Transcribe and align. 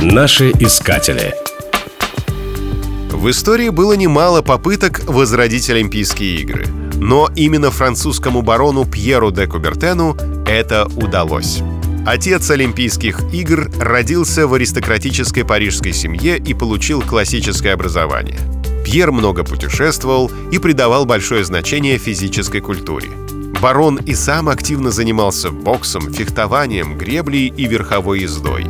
Наши 0.00 0.50
искатели. 0.50 1.34
В 3.10 3.28
истории 3.30 3.68
было 3.70 3.94
немало 3.94 4.42
попыток 4.42 5.02
возродить 5.08 5.68
Олимпийские 5.70 6.36
игры. 6.36 6.66
Но 6.94 7.28
именно 7.34 7.72
французскому 7.72 8.42
барону 8.42 8.84
Пьеру 8.84 9.32
де 9.32 9.48
Кубертену 9.48 10.16
это 10.46 10.86
удалось. 10.94 11.62
Отец 12.06 12.48
Олимпийских 12.48 13.22
игр 13.32 13.72
родился 13.80 14.46
в 14.46 14.54
аристократической 14.54 15.44
парижской 15.44 15.92
семье 15.92 16.38
и 16.38 16.54
получил 16.54 17.02
классическое 17.02 17.74
образование. 17.74 18.38
Пьер 18.84 19.10
много 19.10 19.42
путешествовал 19.42 20.30
и 20.52 20.58
придавал 20.58 21.06
большое 21.06 21.44
значение 21.44 21.98
физической 21.98 22.60
культуре. 22.60 23.10
Барон 23.60 23.96
и 23.96 24.14
сам 24.14 24.48
активно 24.48 24.92
занимался 24.92 25.50
боксом, 25.50 26.12
фехтованием, 26.12 26.96
греблей 26.96 27.48
и 27.48 27.66
верховой 27.66 28.20
ездой. 28.20 28.66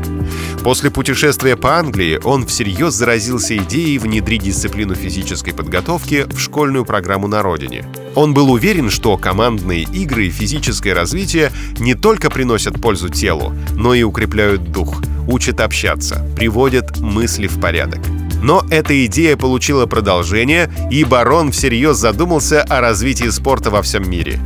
После 0.62 0.91
путешествия 0.91 1.57
по 1.57 1.79
Англии 1.79 2.21
он 2.25 2.47
всерьез 2.47 2.95
заразился 2.95 3.57
идеей 3.57 3.99
внедрить 3.99 4.43
дисциплину 4.43 4.95
физической 4.95 5.53
подготовки 5.53 6.27
в 6.29 6.39
школьную 6.39 6.85
программу 6.85 7.29
на 7.29 7.43
родине. 7.43 7.85
Он 8.15 8.35
был 8.35 8.51
уверен, 8.51 8.91
что 8.91 9.16
командные 9.16 9.83
игры 9.83 10.27
и 10.27 10.30
физическое 10.30 10.93
развитие 10.95 11.52
не 11.79 11.95
только 11.95 12.30
приносят 12.30 12.80
пользу 12.80 13.09
телу, 13.09 13.55
но 13.75 13.95
и 13.95 14.02
укрепляют 14.02 14.73
дух, 14.73 15.01
учат 15.29 15.61
общаться, 15.61 16.27
приводят 16.37 16.99
мысли 16.99 17.47
в 17.47 17.61
порядок. 17.61 18.01
Но 18.43 18.65
эта 18.71 19.05
идея 19.07 19.37
получила 19.37 19.87
продолжение, 19.87 20.71
и 20.91 21.05
барон 21.05 21.51
всерьез 21.51 21.97
задумался 21.97 22.63
о 22.63 22.80
развитии 22.80 23.29
спорта 23.29 23.71
во 23.71 23.83
всем 23.83 24.09
мире. 24.09 24.38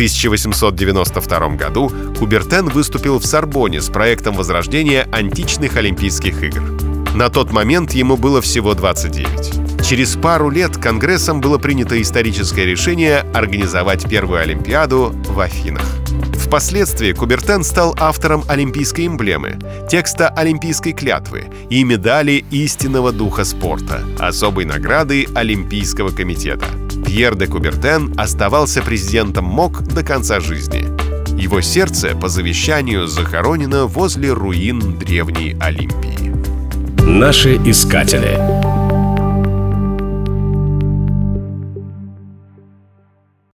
В 0.00 0.02
1892 0.02 1.56
году 1.56 1.92
Кубертен 2.18 2.70
выступил 2.70 3.18
в 3.18 3.26
Сорбоне 3.26 3.82
с 3.82 3.90
проектом 3.90 4.34
возрождения 4.34 5.06
античных 5.12 5.76
Олимпийских 5.76 6.42
игр. 6.42 6.62
На 7.14 7.28
тот 7.28 7.52
момент 7.52 7.92
ему 7.92 8.16
было 8.16 8.40
всего 8.40 8.72
29. 8.72 9.84
Через 9.86 10.16
пару 10.16 10.48
лет 10.48 10.78
Конгрессом 10.78 11.42
было 11.42 11.58
принято 11.58 12.00
историческое 12.00 12.64
решение 12.64 13.26
организовать 13.34 14.08
первую 14.08 14.40
Олимпиаду 14.40 15.14
в 15.28 15.38
Афинах. 15.38 15.84
Впоследствии 16.32 17.12
Кубертен 17.12 17.62
стал 17.62 17.94
автором 18.00 18.42
олимпийской 18.48 19.06
эмблемы, 19.06 19.58
текста 19.90 20.30
олимпийской 20.30 20.92
клятвы 20.92 21.50
и 21.68 21.84
медали 21.84 22.42
истинного 22.50 23.12
духа 23.12 23.44
спорта, 23.44 24.02
особой 24.18 24.64
награды 24.64 25.26
Олимпийского 25.34 26.08
комитета. 26.08 26.68
Пьер 27.04 27.36
де 27.36 27.46
Кубертен 27.46 28.12
оставался 28.16 28.82
президентом 28.82 29.44
МОК 29.44 29.82
до 29.82 30.02
конца 30.02 30.40
жизни. 30.40 30.86
Его 31.40 31.60
сердце 31.60 32.14
по 32.14 32.28
завещанию 32.28 33.06
захоронено 33.06 33.86
возле 33.86 34.32
руин 34.32 34.98
древней 34.98 35.56
Олимпии. 35.60 36.34
Наши 37.02 37.56
искатели. 37.56 38.59